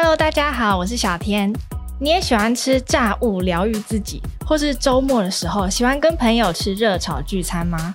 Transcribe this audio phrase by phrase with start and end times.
[0.00, 1.52] Hello，大家好，我是小天。
[1.98, 7.92] 你也喜欢吃炸物疗愈自己，或是周末的时候喜欢跟朋友吃热炒聚餐吗？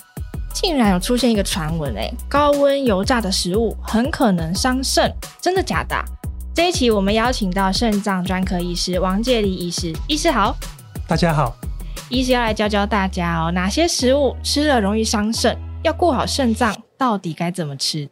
[0.54, 5.96] 竟然有出现一个传闻，诶，高温油炸的食物很可能伤肾，真的假的？
[6.54, 10.54] 这一期我们邀请到肾脏专科医师王介立医师，医师好，
[11.08, 11.56] 大家好，
[12.10, 18.10] 医师要来教教大家哦，哪些食物吃了容易伤肾，要顾好肾脏，到底该怎么吃？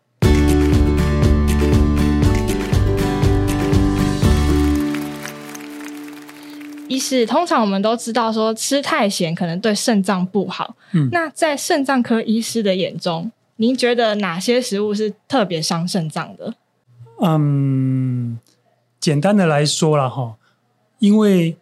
[6.91, 10.75] 医师，通常我们都知道说吃太咸可能对肾脏不好。
[10.91, 16.53] 嗯，那在肾脏科医师的眼中，您觉得哪些食物是特别伤肾脏的？
[17.21, 18.37] 嗯，
[18.99, 20.35] 简单的来说了哈，
[20.99, 21.55] 因为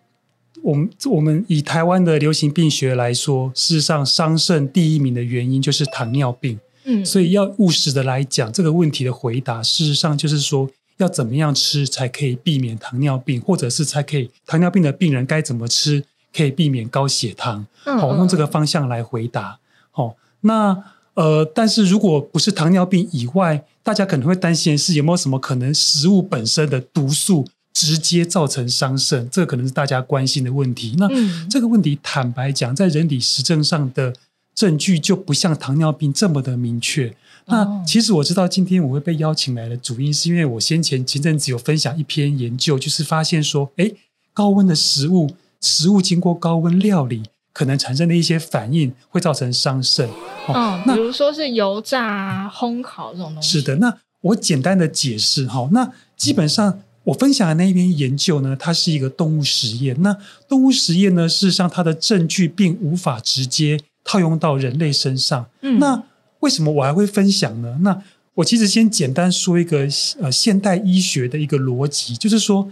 [0.64, 6.60] 我们我们以台湾的流行病学来说，事实上伤肾第一名的原因就是糖尿病。
[6.86, 10.68] 嗯，所以要务实的来讲，这个问题的回答，事实上就是说。
[11.00, 16.04] 要怎么样吃才可以避免糖尿病，或者是才可以糖尿病的病人该怎么吃
[16.36, 17.66] 可以避免高血糖？
[17.84, 19.60] 好、嗯，用这个方向来回答。
[19.92, 20.84] 好，那
[21.16, 29.30] 呃，但是如果不是糖尿病以外，大家可能会担心是有没有什么可能食物本身的毒素直接造成伤肾？
[29.30, 30.96] 这个可能是大家关心的问题。
[30.98, 31.10] 那
[31.50, 34.14] 这个问题坦白讲，在人体实证上的
[34.54, 37.16] 证据就不像糖尿病这么的明确。
[37.50, 43.96] 那其实我知道今天我会被邀请来的主因，是因为我先前前阵子有分享一篇研究，就是发现说，诶，
[44.34, 50.08] 高温的食物，食物经过高温料理，可能产生的一些反应，会造成伤肾。
[50.48, 53.60] 哦，那比如说是油炸啊、烘烤这种东西。
[53.60, 55.68] 是的，那我简单的解释哈。
[55.72, 60.00] 那基本上我分享的那一篇研究呢，它是一个动物实验。
[60.02, 60.16] 那
[60.48, 65.48] 动物实验呢，事实上它的证据并无法直接套用到人类身上。
[65.62, 66.04] 嗯，那。
[66.40, 67.80] 为什么我还会分享呢？
[67.82, 68.02] 那
[68.36, 69.88] 我其实先简单说一个
[70.22, 72.72] 呃现代医学的一个逻辑，就是说，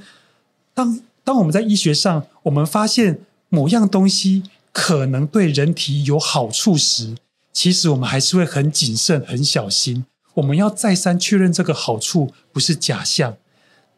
[0.74, 7.16] 当当我们在医学上我们发现某样东西可能对人体有好处时，
[7.52, 10.06] 其实我们还是会很谨慎、很小心，
[10.36, 13.36] 我们要再三确认这个好处不是假象。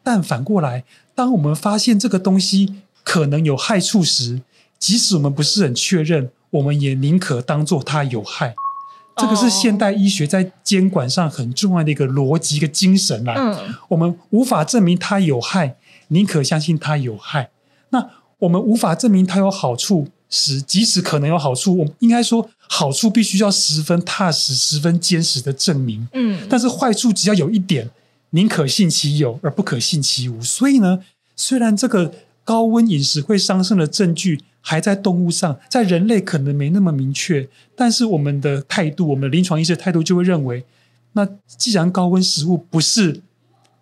[0.02, 4.40] 但反过来，当我们发现这个东西可能有害处时，
[4.78, 8.54] 即使我们不是很确认，我们也宁可当做它有害。
[9.20, 13.34] 这个是现代医学在监管上很重要的一个逻辑、一个精神啦。
[13.36, 15.76] 嗯，我们无法证明它有害，
[16.08, 17.50] 宁可相信它有害。
[17.90, 18.08] 那
[18.38, 26.08] 我们无法证明它有好处时，即使可能有好处，我们应该说好处必须要十分踏实、十分坚实的证明。
[26.12, 27.90] 嗯，但是坏处只要有一点，
[28.30, 30.40] 宁可信其有而不可信其无。
[30.42, 31.00] 所以呢，
[31.36, 32.12] 虽然这个
[32.44, 34.40] 高温饮食会伤肾的证据。
[34.60, 40.64] 还在动物上，在人类可能没那么明确，但是我们的态度，我们的临床医师的态度就会认为，
[41.12, 43.20] 那既然高温食物不是，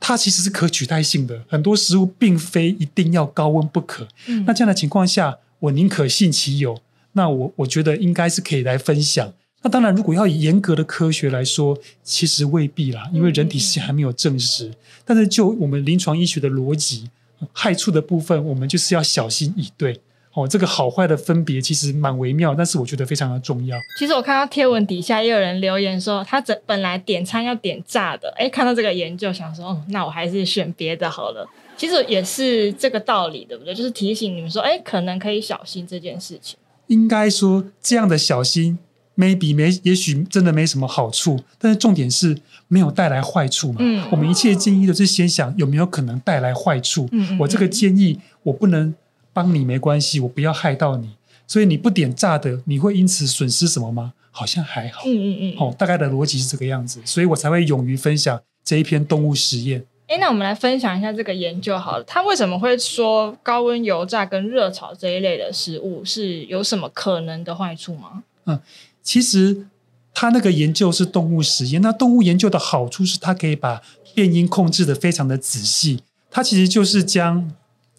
[0.00, 4.06] 它其实是可取代性的，很多食物并非一定要高温不可。
[4.26, 6.80] 嗯，那这样的情况下，我宁可信其有，
[7.12, 9.32] 那我我觉得应该是可以来分享。
[9.62, 14.72] 那当然，如果要以严格的科学来说，其实未必啦，因为人体是还没有证实。
[15.04, 17.10] 但是就我们临床医学的逻辑，
[17.52, 20.00] 害处的部分，我们就是要小心以对。
[20.38, 23.76] 哦，这个好坏的分别其实蛮微妙，但是我觉得非常的重要。
[23.98, 31.44] 其实我看到贴文底下也有人留言说，他本本来点餐要点炸的，哎，看到这个研究想说，哦，那我还是选别的好了。
[31.76, 33.74] 其实也是这个道理，对不对？
[33.74, 36.56] 就是提醒你们说，哎，可能可以小心这件事情。
[36.86, 38.78] 应该说，这样的小心
[39.16, 42.36] ，maybe 没，也许真的没什么好处，但是重点是
[42.68, 43.78] 没有带来坏处嘛。
[43.80, 47.08] 嗯，我们一切建议都是先想有没有可能带来坏处。
[47.12, 48.94] 嗯，我这个建议我不能。
[49.38, 51.10] 帮你没关系，我不要害到你，
[51.46, 54.14] 所以你不点炸的，你会因此损失什么吗？
[54.32, 55.02] 好像还好。
[55.06, 55.54] 嗯嗯嗯。
[55.60, 59.84] 哦，大概的逻辑是这个样子，所以我才会勇于分享这一篇动物实验。
[60.08, 68.24] 哎，那我们来分享一下这个研究好了，他为什么会说高温油炸跟热炒这一类的食物是有什么可能的坏处吗？
[68.46, 68.58] 嗯，
[69.00, 69.68] 其实
[70.12, 73.80] 他那个研究是动物实验，那动物研究的好处是它可以把
[74.14, 77.52] 变音控制的非常的仔细，它其实就是将。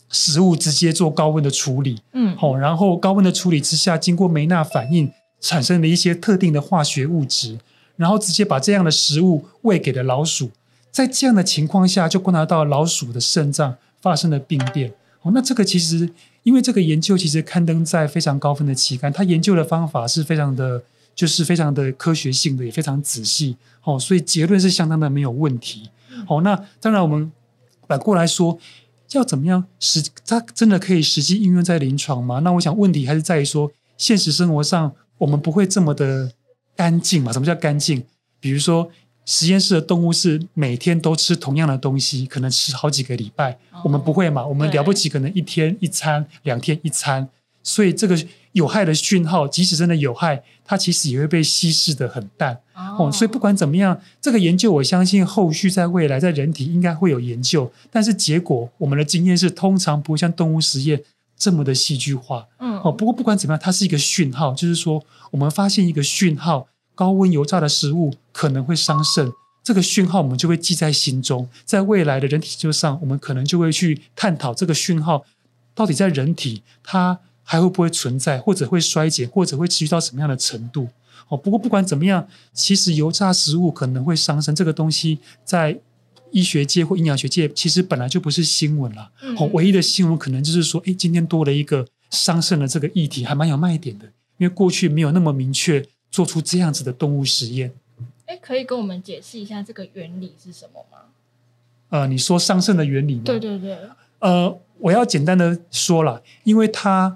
[0.10, 7.60] 食物直接做高温的处理，嗯，好，然后高温的处理之下，经过梅纳反应产生了一些特定的化学物质，
[7.96, 10.50] 然后直接把这样的食物喂给了老鼠，
[10.92, 14.92] 在这样的情况下，就观察到老鼠的肾脏发生了病变。
[15.22, 16.10] 哦，那这个其实
[16.42, 20.82] 因为这个研究其实刊登在非常高分的期刊，它研究的方法是非常的，
[21.14, 25.92] 就是非常的科学性的，也非常仔细，哦，所以结论是相当的没有问题。
[26.28, 27.32] 哦，那当然我们
[27.88, 28.58] 反过来说。
[29.18, 30.04] 要怎么样实？
[30.26, 32.40] 它真的可以实际应用在临床吗？
[32.40, 36.32] 那我想问题还是在于说，现实生活上我们不会这么的
[36.76, 37.34] 干净嘛？
[37.34, 38.04] 什么叫干净？
[38.40, 38.90] 比如说
[39.26, 43.52] 实验室的动物是每天都吃同样的东西，可能吃好几个礼拜。
[43.72, 44.46] 哦、我们不会嘛？
[44.46, 47.28] 我们了不起，可能一天一餐，两天一餐。
[47.62, 48.18] 所以这个
[48.54, 52.60] 有害的讯号，即使真的有害，它其实也会被稀释的很淡。
[52.74, 57.72] 哦，哦，所以不管怎么样，这个研究我相信后续在未来在人体应该会有研究。
[57.92, 61.04] 但是结果，我们的经验是，通常不会像动物实验
[61.38, 62.48] 这么的戏剧化。
[62.60, 66.68] 嗯，哦，不过不管怎么样，它是一个讯号，就是说我们发现一个讯号。
[66.96, 69.32] 高温油炸的食物可能会伤肾，
[69.64, 75.24] 这个讯号我们就会记在心中，在未来的人体研究上，我们可能就会去探讨这个讯号
[75.74, 77.18] 到底在人体它
[77.50, 80.88] 还会不会存在，或者会衰减，或者会持续到什么样的程度。
[81.30, 85.80] 哦，不过不管怎么样，其实油炸食物可能会伤身这个东西，在
[86.30, 89.12] 医学界或营养学界其实本来就不是新闻了。
[89.38, 94.06] 哦，唯一的新闻可能就是说，诶，今天多了一个伤肾的这个议题，还蛮有卖点的，
[94.38, 95.86] 因为过去没有那么明确。
[96.12, 97.72] 做出这样子的动物实验，
[98.26, 100.98] 哎，可以跟我们解释一下这个原理是什么吗？
[101.90, 103.22] 呃，你说伤肾的原理吗？
[103.26, 103.78] 对对对。
[104.18, 107.16] 呃，我要简单的说了，因为它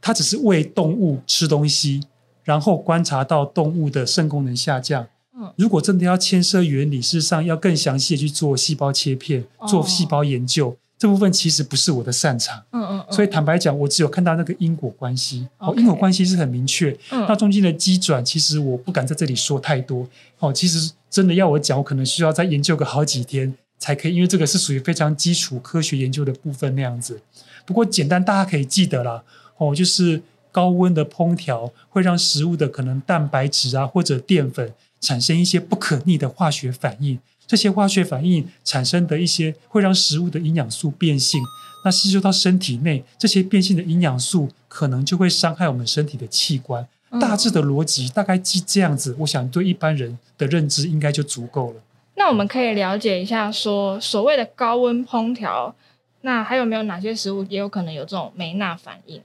[0.00, 2.00] 它只是喂动物吃东西，
[2.42, 5.06] 然后观察到动物的肾功能下降。
[5.36, 10.70] 嗯，如果真的要牵涉原理，事实上要更详细的去做细胞切片，做细胞研究。
[10.70, 20.06] 哦这部分其实不是我的擅长，嗯嗯，嗯，所以坦白讲，我只有看到那个因果关系，哦，因果关系是很明确，嗯，那中间的机转，其实我不敢在这里说太多，
[20.40, 27.18] 哦，其实真的要我讲，我可能需要再研究个好几天才可以，因为这个是属于非常基础科学研究的部分那样子。
[27.64, 29.22] 不过简单，大家可以记得啦，
[29.60, 37.18] 哦，就是高温的烹调会让食物的可能蛋白质啊或者淀粉产生一些不可逆的化学反应。
[37.46, 41.38] 这些化学反应产生的一些会让食物的营养素变性，
[41.84, 46.86] 那吸收到身体内，这些变性的营养素可能就会伤害我们身体的器官。
[47.10, 51.80] 嗯、大致的逻辑大概记这样子，我想对一般人的认知应该就足够了。
[52.14, 55.74] 那我们可以了解一下说，说所谓的高温烹调，
[56.20, 59.20] 那还有没有哪些食物也有可能有这种梅纳反应？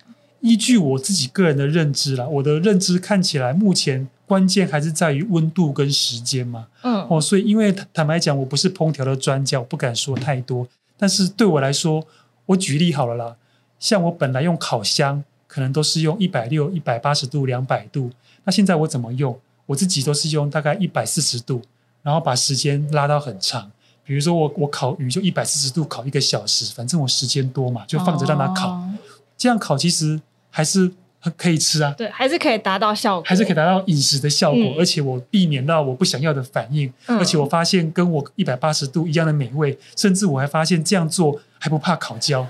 [0.45, 4.07] 依据我自己个人的认知啦，我的认知看起来目前。
[4.27, 6.65] 关键还是在于温度跟时间嘛。
[6.81, 10.67] 嗯，哦，所以因为坦白讲，我不是烹调的专家，我不敢说太多。
[10.97, 12.03] 但是对我来说，
[12.47, 13.35] 我举例好了啦。
[13.79, 18.09] 像我本来用烤箱，可能都是用一百六、一百八十度、两百度。
[18.45, 19.39] 那现在我怎么用？
[19.67, 21.61] 我自己都是用大概一百四十度，
[22.01, 23.71] 然后把时间拉到很长。
[24.03, 28.71] 比如说我我烤鱼就一百四十度烤一个小时，反正我时间多嘛，就放着让它烤。
[28.71, 28.93] 哦。
[29.37, 30.19] 这样烤其实
[30.55, 30.91] 还是。
[31.37, 42.45] 可以吃啊，对，还是可以达到效果，还是可以达到饮食的效果，嗯，而且我避免到我不想要的反应，嗯，而且我发现跟我一百八十度一样的美味，甚至我还发现这样做还不怕烤焦，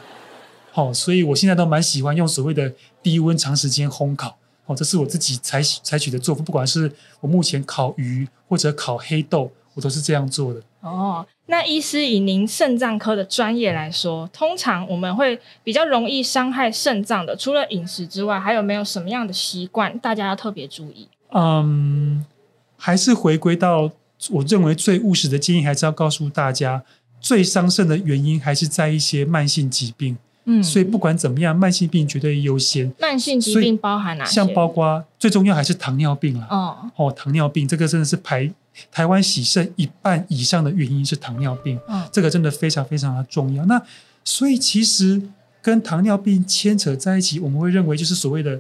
[0.74, 2.70] 好，哦，所以我现在都蛮喜欢用所谓的
[3.02, 4.36] 低温长时间烘烤，
[4.66, 6.92] 哦，这是我自己采采取的做法，不管是
[7.22, 10.62] 我目前烤鱼或者烤黑豆，我都是这样做的。
[10.86, 21.08] 哦，那医师以您肾脏科的专业来说，通常我们会比较容易伤害肾脏的，除了饮食之外，还有没有什么样的习惯大家要特别注意？
[21.32, 22.24] 嗯，
[22.78, 23.90] 还是回归到
[24.30, 26.84] 我认为最务实的建议，还是要告诉大家，
[27.20, 30.18] 最伤肾的原因还是在一些慢性疾病。
[30.46, 32.92] 嗯，所以不管怎么样，慢性病绝对优先。
[33.00, 34.36] 慢性疾病包含哪些？
[34.36, 36.48] 像包括最重要还是糖尿病啦。
[36.50, 38.52] 哦哦，糖尿病这个真的是排。
[38.92, 43.64] 台湾洗肾一半以上的原因是糖尿病，嗯，这个真的非常非常的重要。
[43.68, 43.82] 那
[44.26, 45.22] 所以其实
[45.62, 48.60] 跟糖尿病牵扯在一起，我们会认为就是所谓的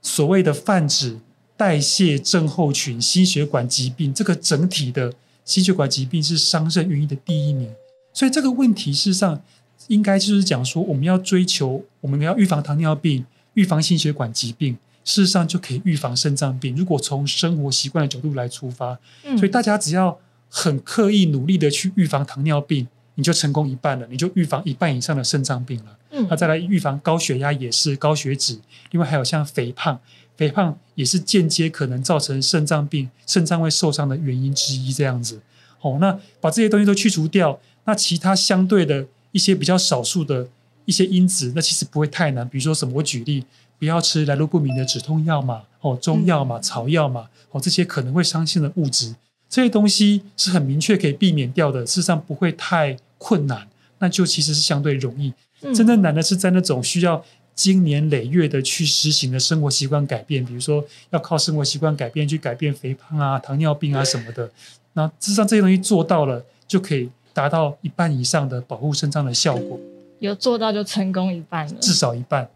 [0.00, 1.18] 所谓的泛指
[1.56, 5.12] 代谢症候群、心血管疾病，这个整体的
[5.44, 7.68] 心血管疾病是伤肾原因的第一名。
[8.12, 9.42] 所以这个问题事实上
[9.88, 14.76] 应该就是讲说，我们要追求，我们要预防糖尿病、预防心血管疾病。
[15.04, 16.74] 事实上就可以预防肾脏病。
[16.74, 25.98] 如果从生活习惯的角度来出发，嗯，所以大家只要很刻意努力的去预防糖尿病，你就成功一半了，你就预防一半以上的肾脏病了。
[26.12, 28.58] 嗯，那再来预防高血压也是高血脂，
[28.92, 30.00] 另外还有像肥胖，
[30.38, 34.90] 肥胖也是间接可能造成肾脏病、肾脏会受伤的原因之一。
[34.90, 35.42] 这样子，
[35.82, 40.46] 哦，那把这些东西都去除掉，那其他相对的一些比较少数的
[40.86, 42.48] 一些因子，那其实不会太难。
[42.48, 42.94] 比如说什么？
[42.94, 43.44] 我举例。
[43.76, 49.14] 不要吃来路不明的止痛药嘛，哦，中药嘛，草药嘛，哦，这些可能会伤心的物质，
[49.50, 55.34] 这些东西是很明确可以避免掉的，事实上不会太困难，那就其实是相对容易。
[55.74, 57.22] 真正难的是在那种需要
[57.54, 64.48] 经年累月的去实行的生活习惯改变，比如说要靠生活习惯改变去改变肥胖啊、糖尿病啊什么的。
[64.92, 69.78] 那事实上这些东西做到了，就可以达到一半以上的保护肾脏的效果。
[70.20, 72.48] 有做到就成功一半了，至少一半。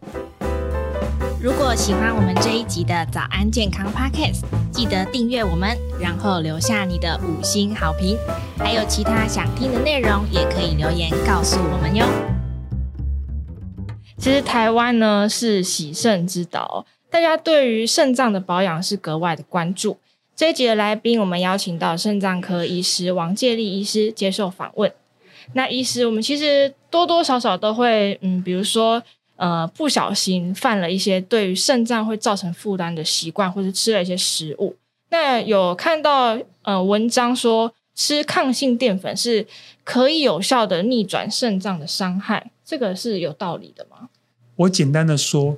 [1.41, 8.17] 如果喜欢我们这一集的早安健康 Podcast，记得订阅我们，然后留下你的五星好评。
[8.57, 12.05] 还有其他想听的内容，也可以留言告诉我们哟。
[14.17, 19.97] 其实台湾呢是喜肾之岛，大家对于肾脏的保养是格外的关注。
[20.39, 24.89] 这一集的来宾，我们邀请到肾脏科医师王介立医师接受访问。
[25.51, 29.03] 那医师，我们其实多多少少都会，嗯，比如说。
[29.35, 34.75] 呃，不小心犯了一些对于肾脏会造成负担的习惯，或是吃了一些食物。
[35.11, 39.47] 那有看到呃文章说吃抗性淀粉是
[39.85, 44.09] 可以有效的逆转肾脏的伤害，这个是有道理的吗？
[44.57, 45.57] 我简单的说，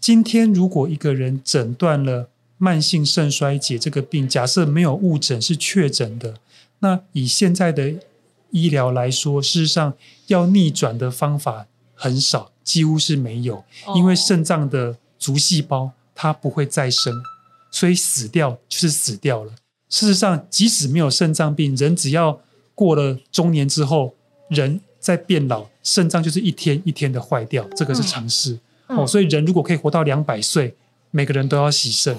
[0.00, 6.36] 今天如果一个人诊断了慢性肾衰竭这个病，假设没有误诊是确诊的，
[6.80, 7.94] 那以现在的
[8.50, 9.94] 医疗来说，事实上
[10.26, 12.52] 要逆转的方法很少。
[12.66, 13.62] 几乎是没有，
[13.94, 17.14] 因为肾脏的足细胞它不会再生，
[17.70, 19.52] 所以死掉就是死掉了。
[19.88, 22.40] 事实上，即使没有肾脏病，人只要
[22.74, 24.16] 过了中年之后，
[24.48, 28.58] 人在变老，肾脏就是一天一天的坏掉，这个是常识。
[28.88, 30.74] 嗯、哦，所以人如果可以活到两百岁，
[31.12, 32.16] 每个人都要洗肾。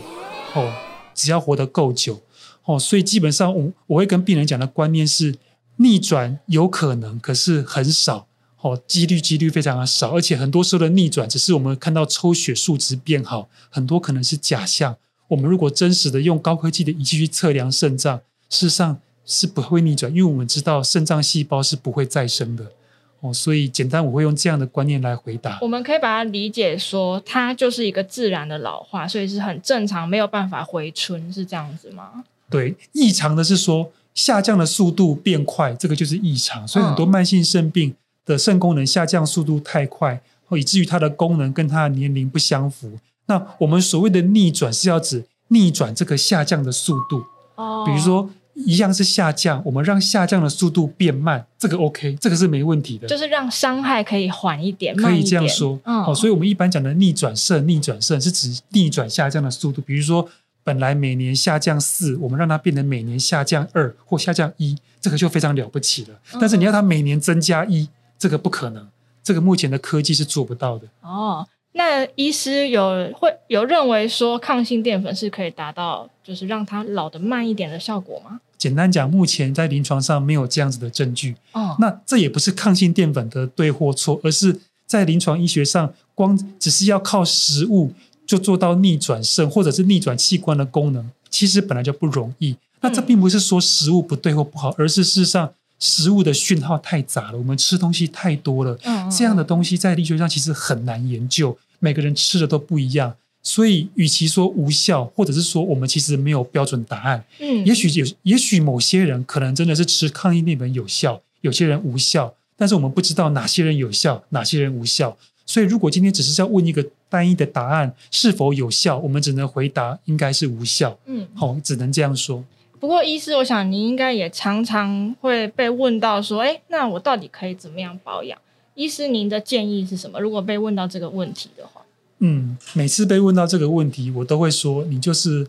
[0.58, 0.74] 哦，
[1.14, 2.22] 只要活得够久。
[2.66, 5.36] 哦，所以基本上我我会跟病人讲的观念是，
[5.78, 8.28] 逆转有可能，可是很少。
[8.60, 14.98] 哦，几率几率非常的少，而且很多时候的逆转只是我们看到抽血数值变好，很多可能是假象。
[15.28, 18.18] 我们如果真实的用高科技的仪器去测量肾脏，
[18.50, 22.72] 事实上是不会逆转，因为我们知道肾脏细胞是不会再生的。
[23.21, 25.57] 哦，所以简单我会用这样的观念来回答。
[25.62, 32.24] 我们可以把它理解说，它就是一个自然的老化，所以是很正常，没有办法回春，是这样子吗？
[32.50, 36.67] 对，异常的是说下降的速度变快，这个就是异常。
[36.67, 37.89] 所以很多慢性肾病。
[37.89, 37.95] 嗯
[38.27, 40.19] 的肾功能下降速度太快，
[40.51, 42.91] 以至于它的功能跟它的年龄不相符。
[43.27, 47.24] 那我们所谓的逆转是要指逆转这个下降的速度。
[47.55, 48.29] 哦，比如说
[48.66, 53.08] 一样是下降，我们让下降的速度变慢，这个 OK，这个是没问题的。
[53.08, 55.80] 就是让伤害可以缓一点，可以这样说。
[55.86, 59.82] 嗯，好，所以我们一般讲的逆转胜，逆转胜是指逆转下降的速度。
[59.82, 60.28] 比如说
[60.64, 66.20] 本来每年下降四，我们让它变成每年下降二或下降一，这个就非常了不起了。
[66.40, 67.88] 但是你要它每年增加一。
[68.20, 68.88] 这个不可能，
[69.22, 70.88] 这个目前的科技是做不到的。
[71.02, 78.40] 哦，那医师有会有认为说抗性淀粉是可以达到就是让它老得慢一点的效果吗？
[78.58, 81.36] 简单讲，目前在临床上没有这样子的证据。
[81.52, 87.94] 哦，那这也不是抗性淀粉的对或错，而是在临床医学上，光只是要靠食物
[88.26, 92.56] 就做到逆转肾或者是逆转器官的功能，其实本来就不容易。
[92.82, 95.52] 那这并不是说食物不对或不好，而是事实上。
[95.80, 103.14] 食物的讯号太杂了，我们吃东西太多了，嗯、这样的东西在医学上其实很难研究，每个人吃的都不一样，
[103.48, 122.44] 所以与其说无效，或者是说我们其实没有标准答案，嗯，也许有，也许某些人可能真的是吃抗疫那本有效，有些人无效，但是我们不知道哪些人有效，哪些人无效，所以如果今天只是要问一个单一的答案是否有效，我们只能回答应该是无效，嗯，好，只能这样说。
[122.82, 128.38] 不过，医师，我想您应该也常常会被问到说：“哎，那我到底可以怎么样保养？”
[128.75, 130.20] 医师，您的建议是什么？
[130.20, 131.82] 如果被问到这个问题的话，
[132.19, 135.47] 嗯，每次被问到这个问题，我都会说：“你就是，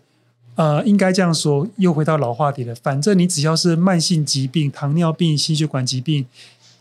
[0.56, 2.75] 呃，应该这样说。”又回到老话题了。
[2.75, 6.26] 反正你只要是慢性疾病、糖尿病、心血管疾病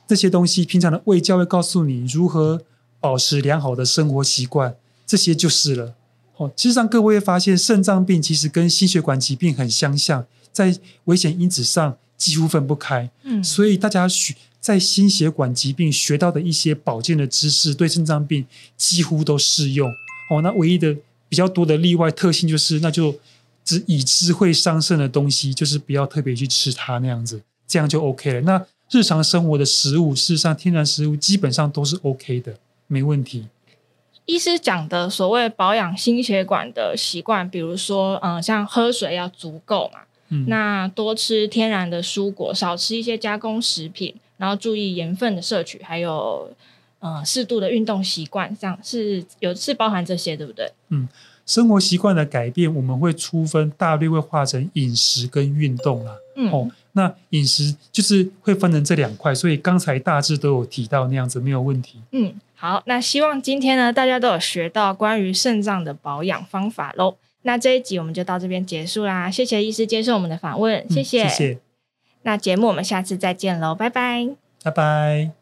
[0.05, 2.61] 这些东西，平常的卫教会告诉你如何
[2.99, 4.75] 保持良好的生活习惯，
[5.05, 5.93] 这些就是了。
[6.35, 10.25] 哦，事实上，各位会发现，肾脏病其实跟心血管疾病很相像。
[10.51, 10.75] 在
[11.05, 18.45] 危险因子上几乎分不开，嗯，所以大家学在心血管疾病学到的一些保健的知识，对肾脏病
[18.75, 19.89] 几乎都适用。
[20.29, 20.95] 哦，那唯一的
[21.29, 23.15] 比较多的例外特性就是，那就
[23.63, 28.41] 只已知会伤肾的东西，就是不要特别去吃它那样子，这样就 OK 了。
[28.41, 32.57] 那日常生活的食物，事实上天然食物基本上都是 OK 的，
[32.87, 33.47] 没问题。
[34.25, 40.01] 医师讲的所谓保养心血管的习惯，比如说，嗯，像喝水要足够嘛。
[40.29, 46.51] 嗯、那多吃天然的蔬果，少吃一些加工食品，然后注意盐分的摄取，还有
[46.99, 50.71] 呃适度的运动习惯，这样是有是包含这些，对不对？
[50.89, 51.07] 嗯，
[51.45, 56.13] 生活习惯的改变，我们会粗分大略会化成饮食跟运动啦。
[56.35, 61.99] 嗯，哦，那饮食就是会分成这两块，所以刚才大致都有提到那样子，没有问题。
[62.11, 67.15] 嗯，好，那希望今天呢，大家都有学到关于肾脏的保养方法喽。
[67.47, 71.23] 那这一集我们就到这边结束啦，谢谢医师接受我们的访问，谢谢。
[71.23, 71.59] 嗯，谢谢。
[72.23, 74.27] 那节目我们下次再见喽，拜拜，
[74.61, 75.36] 拜拜。